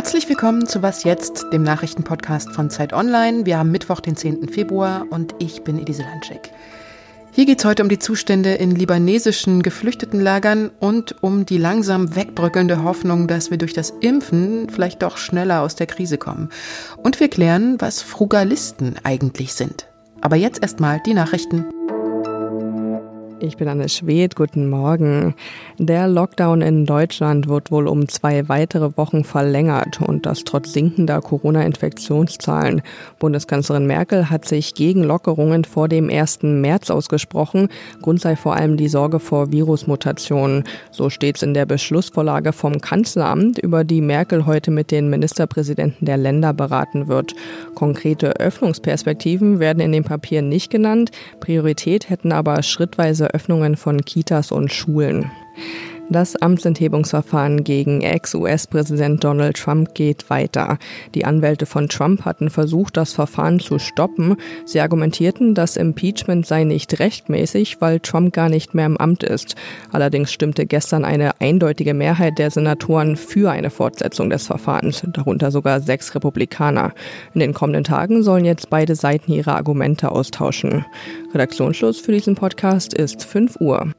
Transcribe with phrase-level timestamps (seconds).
[0.00, 3.44] Herzlich willkommen zu Was jetzt, dem Nachrichtenpodcast von Zeit Online.
[3.44, 4.48] Wir haben Mittwoch, den 10.
[4.48, 6.52] Februar und ich bin Elise Landschek.
[7.32, 12.82] Hier geht es heute um die Zustände in libanesischen Geflüchtetenlagern und um die langsam wegbröckelnde
[12.82, 16.48] Hoffnung, dass wir durch das Impfen vielleicht doch schneller aus der Krise kommen.
[16.96, 19.86] Und wir klären, was Frugalisten eigentlich sind.
[20.22, 21.66] Aber jetzt erstmal die Nachrichten.
[23.42, 25.34] Ich bin Anne Schwed, guten Morgen.
[25.78, 31.22] Der Lockdown in Deutschland wird wohl um zwei weitere Wochen verlängert und das trotz sinkender
[31.22, 32.82] Corona-Infektionszahlen.
[33.18, 36.40] Bundeskanzlerin Merkel hat sich gegen Lockerungen vor dem 1.
[36.42, 37.68] März ausgesprochen.
[38.02, 40.64] Grund sei vor allem die Sorge vor Virusmutationen.
[40.90, 46.04] So steht es in der Beschlussvorlage vom Kanzleramt, über die Merkel heute mit den Ministerpräsidenten
[46.04, 47.34] der Länder beraten wird.
[47.74, 51.10] Konkrete Öffnungsperspektiven werden in dem Papier nicht genannt.
[51.40, 55.30] Priorität hätten aber schrittweise Öffnungen von Kitas und Schulen.
[56.12, 60.76] Das Amtsenthebungsverfahren gegen Ex-US-Präsident Donald Trump geht weiter.
[61.14, 64.34] Die Anwälte von Trump hatten versucht, das Verfahren zu stoppen.
[64.64, 69.54] Sie argumentierten, das Impeachment sei nicht rechtmäßig, weil Trump gar nicht mehr im Amt ist.
[69.92, 75.78] Allerdings stimmte gestern eine eindeutige Mehrheit der Senatoren für eine Fortsetzung des Verfahrens, darunter sogar
[75.78, 76.92] sechs Republikaner.
[77.34, 80.84] In den kommenden Tagen sollen jetzt beide Seiten ihre Argumente austauschen.
[81.32, 83.92] Redaktionsschluss für diesen Podcast ist 5 Uhr.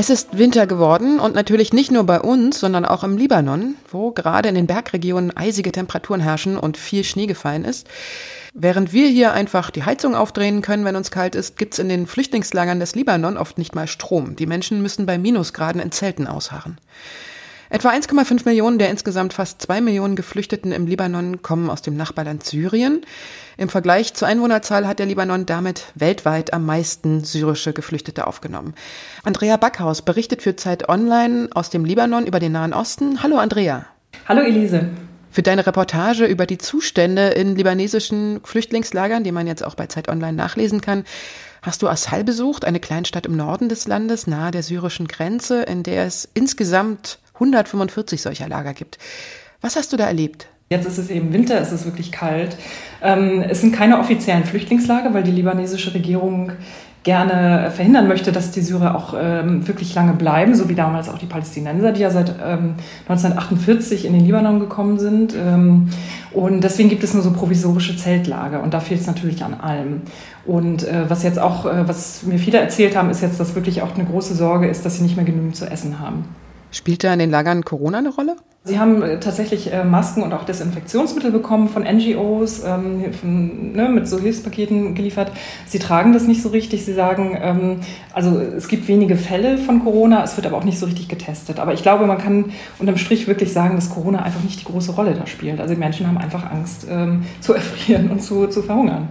[0.00, 4.12] Es ist Winter geworden und natürlich nicht nur bei uns, sondern auch im Libanon, wo
[4.12, 7.86] gerade in den Bergregionen eisige Temperaturen herrschen und viel Schnee gefallen ist.
[8.54, 12.06] Während wir hier einfach die Heizung aufdrehen können, wenn uns kalt ist, gibt's in den
[12.06, 14.36] Flüchtlingslagern des Libanon oft nicht mal Strom.
[14.36, 16.78] Die Menschen müssen bei Minusgraden in Zelten ausharren.
[17.72, 22.44] Etwa 1,5 Millionen der insgesamt fast zwei Millionen Geflüchteten im Libanon kommen aus dem Nachbarland
[22.44, 23.02] Syrien.
[23.56, 28.74] Im Vergleich zur Einwohnerzahl hat der Libanon damit weltweit am meisten syrische Geflüchtete aufgenommen.
[29.22, 33.22] Andrea Backhaus berichtet für Zeit Online aus dem Libanon über den Nahen Osten.
[33.22, 33.86] Hallo Andrea.
[34.26, 34.88] Hallo Elise.
[35.30, 40.08] Für deine Reportage über die Zustände in libanesischen Flüchtlingslagern, die man jetzt auch bei Zeit
[40.08, 41.04] Online nachlesen kann,
[41.62, 45.84] hast du Assal besucht, eine Kleinstadt im Norden des Landes, nahe der syrischen Grenze, in
[45.84, 48.98] der es insgesamt 145 solcher Lager gibt.
[49.60, 50.48] Was hast du da erlebt?
[50.70, 52.56] Jetzt ist es eben Winter, es ist wirklich kalt.
[53.02, 56.52] Ähm, es sind keine offiziellen Flüchtlingslager, weil die libanesische Regierung
[57.02, 61.16] gerne verhindern möchte, dass die Syrer auch ähm, wirklich lange bleiben, so wie damals auch
[61.16, 62.74] die Palästinenser, die ja seit ähm,
[63.08, 65.34] 1948 in den Libanon gekommen sind.
[65.34, 65.88] Ähm,
[66.32, 70.02] und deswegen gibt es nur so provisorische Zeltlager und da fehlt es natürlich an allem.
[70.44, 73.80] Und äh, was jetzt auch, äh, was mir viele erzählt haben, ist jetzt, dass wirklich
[73.80, 76.26] auch eine große Sorge ist, dass sie nicht mehr genügend zu essen haben.
[76.70, 78.36] Spielt da in den Lagern Corona eine Rolle?
[78.62, 83.88] Sie haben äh, tatsächlich äh, Masken und auch Desinfektionsmittel bekommen von NGOs, ähm, von, ne,
[83.88, 85.32] mit so Hilfspaketen geliefert.
[85.66, 86.84] Sie tragen das nicht so richtig.
[86.84, 87.80] Sie sagen, ähm,
[88.12, 91.58] also es gibt wenige Fälle von Corona, es wird aber auch nicht so richtig getestet.
[91.58, 94.92] Aber ich glaube, man kann unterm Strich wirklich sagen, dass Corona einfach nicht die große
[94.92, 95.58] Rolle da spielt.
[95.58, 99.08] Also die Menschen haben einfach Angst ähm, zu erfrieren und zu, zu verhungern.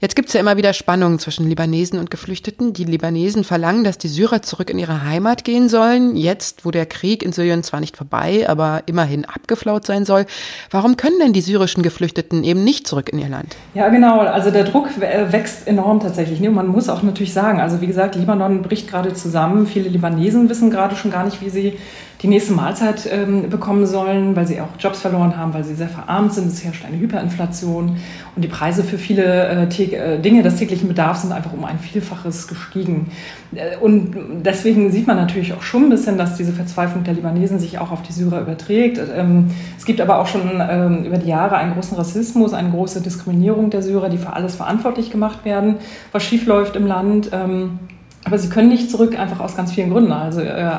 [0.00, 2.72] Jetzt gibt es ja immer wieder Spannungen zwischen Libanesen und Geflüchteten.
[2.72, 6.86] Die Libanesen verlangen, dass die Syrer zurück in ihre Heimat gehen sollen, jetzt wo der
[6.86, 10.26] Krieg in Syrien zwar nicht vorbei, aber immerhin abgeflaut sein soll.
[10.70, 13.56] Warum können denn die syrischen Geflüchteten eben nicht zurück in ihr Land?
[13.74, 14.20] Ja, genau.
[14.20, 16.40] Also der Druck wächst enorm tatsächlich.
[16.46, 19.66] Und man muss auch natürlich sagen, also wie gesagt, Libanon bricht gerade zusammen.
[19.66, 21.76] Viele Libanesen wissen gerade schon gar nicht, wie sie
[22.22, 25.88] die nächste Mahlzeit ähm, bekommen sollen, weil sie auch Jobs verloren haben, weil sie sehr
[25.88, 26.48] verarmt sind.
[26.48, 27.96] Es herrscht eine Hyperinflation
[28.34, 29.87] und die Preise für viele äh, äh,
[30.18, 33.10] Dinge des täglichen Bedarfs sind einfach um ein Vielfaches gestiegen.
[33.54, 37.58] Äh, und deswegen sieht man natürlich auch schon ein bisschen, dass diese Verzweiflung der Libanesen
[37.58, 39.00] sich auch auf die Syrer überträgt.
[39.14, 43.00] Ähm, es gibt aber auch schon ähm, über die Jahre einen großen Rassismus, eine große
[43.00, 45.76] Diskriminierung der Syrer, die für alles verantwortlich gemacht werden,
[46.12, 47.30] was schiefläuft im Land.
[48.24, 50.12] Aber sie können nicht zurück, einfach aus ganz vielen Gründen.
[50.12, 50.70] Also äh,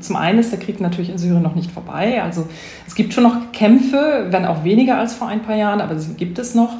[0.00, 2.22] zum einen ist der Krieg natürlich in Syrien noch nicht vorbei.
[2.22, 2.48] Also
[2.86, 6.14] es gibt schon noch Kämpfe, wenn auch weniger als vor ein paar Jahren, aber sie
[6.14, 6.76] gibt es noch.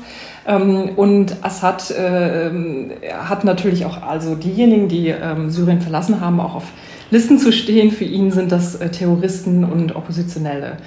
[0.46, 2.50] Ähm, und Assad äh,
[3.22, 6.64] hat natürlich auch also diejenigen, die ähm, Syrien verlassen haben, auch auf
[7.10, 7.90] Listen zu stehen.
[7.90, 10.78] Für ihn sind das äh, Terroristen und Oppositionelle.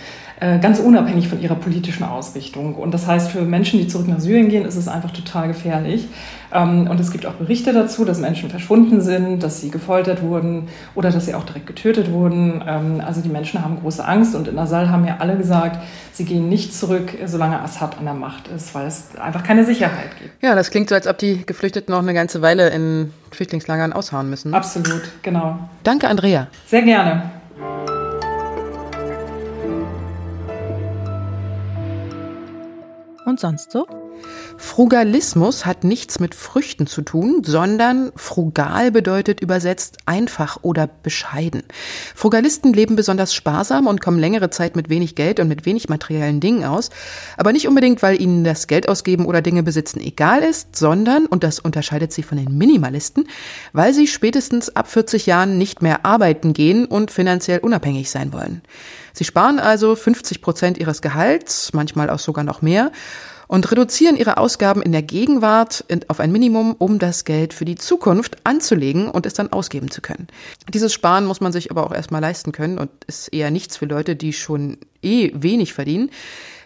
[0.42, 2.74] Äh, ganz unabhängig von ihrer politischen Ausrichtung.
[2.74, 6.08] Und das heißt, für Menschen, die zurück nach Syrien gehen, ist es einfach total gefährlich.
[6.52, 10.68] Ähm, und es gibt auch Berichte dazu, dass Menschen verschwunden sind, dass sie gefoltert wurden
[10.96, 12.64] oder dass sie auch direkt getötet wurden.
[12.68, 15.78] Ähm, also die Menschen haben große Angst und in Asal haben ja alle gesagt,
[16.12, 20.10] sie gehen nicht zurück, solange Assad an der Macht ist, weil es einfach keine Sicherheit
[20.20, 20.42] gibt.
[20.42, 24.28] Ja, das klingt so, als ob die Geflüchteten noch eine ganze Weile in Flüchtlingslagern aushauen
[24.28, 24.56] müssen.
[24.56, 25.60] Absolut, genau.
[25.84, 26.48] Danke, Andrea.
[26.66, 27.41] Sehr gerne.
[33.31, 34.00] Und sonst so?
[34.62, 41.63] Frugalismus hat nichts mit Früchten zu tun, sondern frugal bedeutet übersetzt einfach oder bescheiden.
[42.16, 46.40] Frugalisten leben besonders sparsam und kommen längere Zeit mit wenig Geld und mit wenig materiellen
[46.40, 46.92] Dingen aus,
[47.38, 51.44] aber nicht unbedingt, weil ihnen das Geld ausgeben oder Dinge besitzen egal ist, sondern, und
[51.44, 53.28] das unterscheidet sie von den Minimalisten,
[53.74, 58.62] weil sie spätestens ab 40 Jahren nicht mehr arbeiten gehen und finanziell unabhängig sein wollen.
[59.13, 62.92] Sie sparen also 50 Prozent ihres Gehalts, manchmal auch sogar noch mehr,
[63.51, 67.75] und reduzieren ihre Ausgaben in der Gegenwart auf ein Minimum, um das Geld für die
[67.75, 70.27] Zukunft anzulegen und es dann ausgeben zu können.
[70.74, 73.88] Dieses Sparen muss man sich aber auch erstmal leisten können und ist eher nichts für
[73.88, 76.12] Leute, die schon eh wenig verdienen.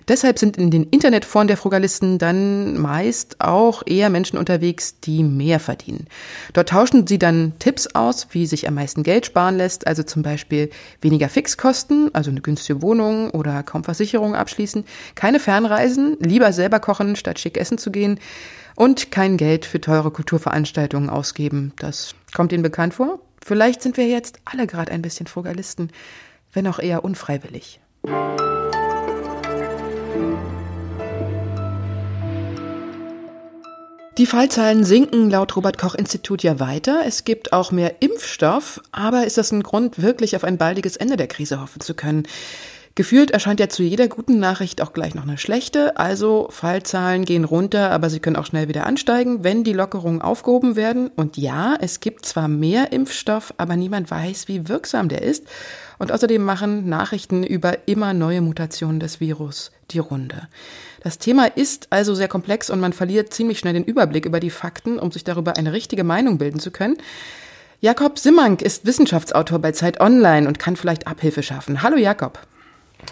[0.08, 5.60] Deshalb sind in den Internetforen der Frugalisten dann meist auch eher Menschen unterwegs, die mehr
[5.60, 6.08] verdienen.
[6.54, 10.22] Dort tauschen sie dann Tipps aus, wie sich am meisten Geld sparen lässt, also zum
[10.22, 10.70] Beispiel
[11.02, 14.86] weniger Fixkosten, also eine günstige Wohnung oder kaum Versicherung abschließen,
[15.16, 18.20] keine Fernreisen, lieber selber kochen, statt schick essen zu gehen
[18.76, 21.74] und kein Geld für teure Kulturveranstaltungen ausgeben.
[21.78, 23.20] Das kommt Ihnen bekannt vor?
[23.44, 25.92] Vielleicht sind wir jetzt alle gerade ein bisschen Frugalisten,
[26.54, 27.80] wenn auch eher unfreiwillig.
[34.18, 37.02] Die Fallzahlen sinken laut Robert Koch Institut ja weiter.
[37.06, 41.18] Es gibt auch mehr Impfstoff, aber ist das ein Grund, wirklich auf ein baldiges Ende
[41.18, 42.24] der Krise hoffen zu können?
[42.98, 45.98] Gefühlt erscheint ja zu jeder guten Nachricht auch gleich noch eine schlechte.
[45.98, 50.78] Also Fallzahlen gehen runter, aber sie können auch schnell wieder ansteigen, wenn die Lockerungen aufgehoben
[50.78, 51.12] werden.
[51.18, 55.46] Und ja, es gibt zwar mehr Impfstoff, aber niemand weiß, wie wirksam der ist.
[56.00, 60.48] Und außerdem machen Nachrichten über immer neue Mutationen des Virus die Runde.
[61.02, 64.50] Das Thema ist also sehr komplex und man verliert ziemlich schnell den Überblick über die
[64.50, 66.96] Fakten, um sich darüber eine richtige Meinung bilden zu können.
[67.82, 71.84] Jakob Simmank ist Wissenschaftsautor bei Zeit Online und kann vielleicht Abhilfe schaffen.
[71.84, 72.40] Hallo Jakob.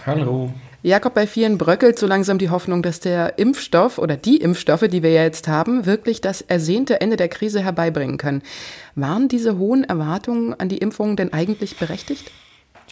[0.06, 0.52] Hallo.
[0.86, 5.02] Jakob, bei vielen bröckelt so langsam die Hoffnung, dass der Impfstoff oder die Impfstoffe, die
[5.02, 8.42] wir ja jetzt haben, wirklich das ersehnte Ende der Krise herbeibringen können.
[8.96, 12.32] Waren diese hohen Erwartungen an die Impfungen denn eigentlich berechtigt?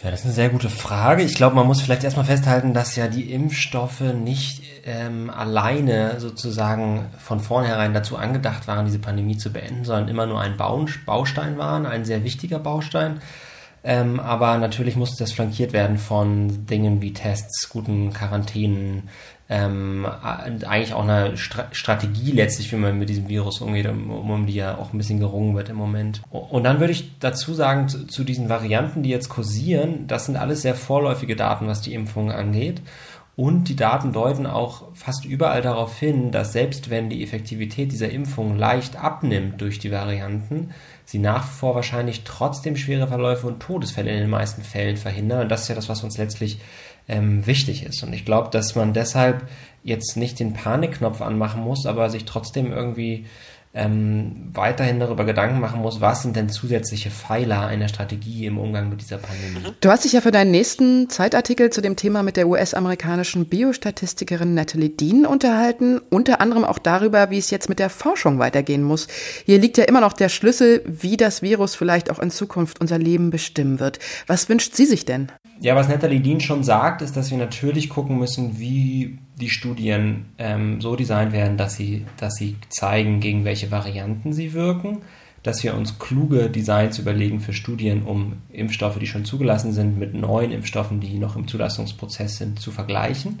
[0.02, 1.22] Ja, das ist eine sehr gute Frage.
[1.22, 7.10] Ich glaube, man muss vielleicht erstmal festhalten, dass ja die Impfstoffe nicht ähm, alleine sozusagen
[7.18, 11.84] von vornherein dazu angedacht waren, diese Pandemie zu beenden, sondern immer nur ein Baustein waren,
[11.84, 13.20] ein sehr wichtiger Baustein.
[13.84, 19.08] Ähm, aber natürlich musste das flankiert werden von Dingen wie Tests, guten Quarantänen,
[19.48, 24.46] ähm, eigentlich auch eine Stra Strategie letztlich, wie man mit diesem Virus umgeht, um, um,
[24.46, 26.22] die ja auch ein bisschen gerungen wird im Moment.
[26.30, 30.36] Und dann würde ich dazu sagen, zu, zu diesen Varianten, die jetzt kursieren, das sind
[30.36, 32.80] alles sehr vorläufige Daten, was die Impfung angeht.
[33.34, 38.10] Und die Daten deuten auch fast überall darauf hin, dass selbst wenn die Effektivität dieser
[38.10, 40.70] Impfung leicht abnimmt durch die Varianten,
[41.06, 45.42] sie nach wie vor wahrscheinlich trotzdem schwere Verläufe und Todesfälle in den meisten Fällen verhindern.
[45.42, 46.58] Und das ist ja das, was uns letztlich
[47.08, 48.02] ähm, wichtig ist.
[48.02, 49.48] Und ich glaube, dass man deshalb
[49.82, 53.24] jetzt nicht den Panikknopf anmachen muss, aber sich trotzdem irgendwie
[53.74, 58.90] ähm, weiterhin darüber Gedanken machen muss, was sind denn zusätzliche Pfeiler einer Strategie im Umgang
[58.90, 59.74] mit dieser Pandemie.
[59.80, 64.52] Du hast dich ja für deinen nächsten Zeitartikel zu dem Thema mit der US-amerikanischen Biostatistikerin
[64.52, 69.08] Natalie Dean unterhalten, unter anderem auch darüber, wie es jetzt mit der Forschung weitergehen muss.
[69.46, 72.98] Hier liegt ja immer noch der Schlüssel, wie das Virus vielleicht auch in Zukunft unser
[72.98, 73.98] Leben bestimmen wird.
[74.26, 75.32] Was wünscht sie sich denn?
[75.62, 80.26] Ja, was Natalie Dean schon sagt, ist, dass wir natürlich gucken müssen, wie die Studien
[80.36, 85.02] ähm, so designt werden, dass sie, dass sie zeigen, gegen welche Varianten sie wirken,
[85.44, 90.14] dass wir uns kluge Designs überlegen für Studien, um Impfstoffe, die schon zugelassen sind, mit
[90.14, 93.38] neuen Impfstoffen, die noch im Zulassungsprozess sind, zu vergleichen.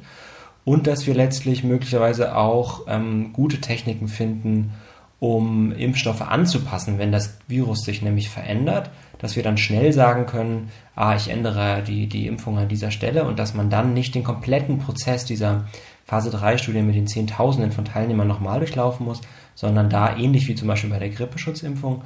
[0.64, 4.74] Und dass wir letztlich möglicherweise auch ähm, gute Techniken finden,
[5.22, 8.90] um Impfstoffe anzupassen, wenn das Virus sich nämlich verändert
[9.22, 13.24] dass wir dann schnell sagen können, ah, ich ändere die, die Impfung an dieser Stelle
[13.24, 15.64] und dass man dann nicht den kompletten Prozess dieser
[16.04, 19.20] Phase 3 Studie mit den Zehntausenden von Teilnehmern nochmal durchlaufen muss,
[19.54, 22.02] sondern da ähnlich wie zum Beispiel bei der Grippeschutzimpfung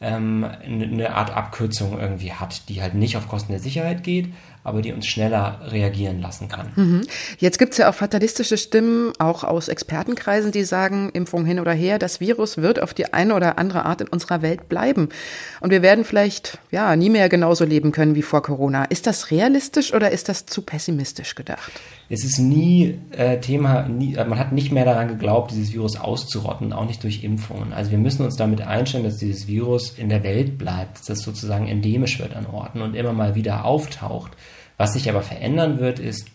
[0.00, 4.82] ähm, eine Art Abkürzung irgendwie hat, die halt nicht auf Kosten der Sicherheit geht, aber
[4.82, 6.72] die uns schneller reagieren lassen kann.
[6.76, 7.00] Mhm.
[7.38, 11.72] Jetzt gibt es ja auch fatalistische Stimmen, auch aus Expertenkreisen, die sagen, Impfung hin oder
[11.72, 15.08] her, das Virus wird auf die eine oder andere Art in unserer Welt bleiben.
[15.60, 18.84] Und wir werden vielleicht ja nie mehr genauso leben können wie vor Corona.
[18.84, 21.72] Ist das realistisch oder ist das zu pessimistisch gedacht?
[22.10, 25.96] Es ist nie äh, Thema, nie, äh, man hat nicht mehr daran geglaubt, dieses Virus
[25.96, 27.72] auszurotten, auch nicht durch Impfungen.
[27.72, 31.22] Also wir müssen uns damit einstellen, dass dieses Virus in der Welt bleibt, dass es
[31.22, 34.32] sozusagen endemisch wird an Orten und immer mal wieder auftaucht.
[34.76, 36.28] Was sich aber verändern wird, ist,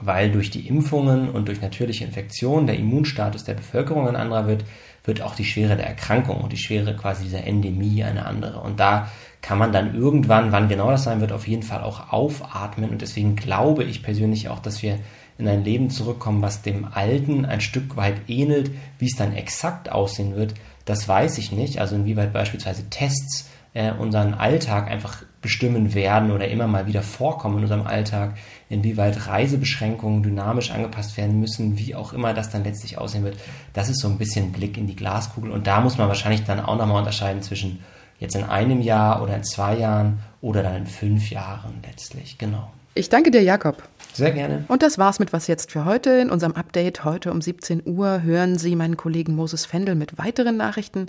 [0.00, 4.64] weil durch die Impfungen und durch natürliche Infektionen der Immunstatus der Bevölkerung ein anderer wird,
[5.04, 8.60] wird auch die Schwere der Erkrankung und die Schwere quasi dieser Endemie eine andere.
[8.60, 12.12] Und da kann man dann irgendwann, wann genau das sein wird, auf jeden Fall auch
[12.12, 12.90] aufatmen.
[12.90, 14.98] Und deswegen glaube ich persönlich auch, dass wir
[15.38, 18.70] in ein Leben zurückkommen, was dem alten ein Stück weit ähnelt.
[18.98, 20.54] Wie es dann exakt aussehen wird,
[20.88, 21.80] das weiß ich nicht.
[21.80, 27.58] Also inwieweit beispielsweise Tests äh, unseren Alltag einfach bestimmen werden oder immer mal wieder vorkommen
[27.58, 28.36] in unserem Alltag,
[28.68, 33.36] inwieweit Reisebeschränkungen dynamisch angepasst werden müssen, wie auch immer das dann letztlich aussehen wird.
[33.72, 36.60] Das ist so ein bisschen Blick in die Glaskugel und da muss man wahrscheinlich dann
[36.60, 37.80] auch nochmal unterscheiden zwischen
[38.18, 42.36] jetzt in einem Jahr oder in zwei Jahren oder dann in fünf Jahren letztlich.
[42.38, 42.70] Genau.
[42.94, 43.82] Ich danke dir, Jakob.
[44.18, 44.64] Sehr gerne.
[44.66, 46.10] Und das war's mit Was jetzt für heute.
[46.10, 50.56] In unserem Update heute um 17 Uhr hören Sie meinen Kollegen Moses Fendel mit weiteren
[50.56, 51.06] Nachrichten.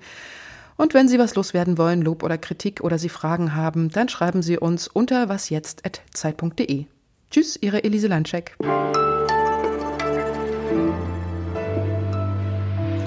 [0.78, 4.44] Und wenn Sie was loswerden wollen, Lob oder Kritik oder Sie Fragen haben, dann schreiben
[4.44, 6.86] Sie uns unter wasjetzt.zeit.de.
[7.32, 8.56] Tschüss, Ihre Elise Landscheck.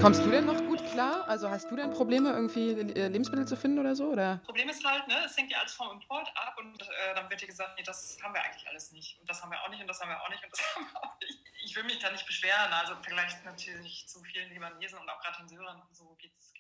[0.00, 1.28] Kommst du denn noch gut klar?
[1.28, 4.06] Also hast du denn Probleme, irgendwie äh, Lebensmittel zu finden oder so?
[4.06, 4.40] Oder?
[4.44, 7.40] Problem ist halt, ne, es hängt ja alles vom Import ab und äh, dann wird
[7.40, 9.18] dir gesagt, nee, das haben wir eigentlich alles nicht.
[9.20, 10.86] Und das haben wir auch nicht und das haben wir auch nicht und das haben
[10.92, 11.38] wir auch nicht.
[11.64, 12.72] Ich will mich da nicht beschweren.
[12.72, 16.52] Also im Vergleich natürlich zu vielen Libanesen und auch gerade den Syrern, so geht es